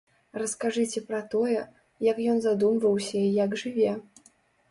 Раскажыце 0.41 1.01
пра 1.09 1.17
тое, 1.33 1.57
як 2.11 2.17
ён 2.33 2.41
задумваўся 2.45 3.17
і 3.19 3.29
як 3.45 3.51
жыве. 3.63 3.91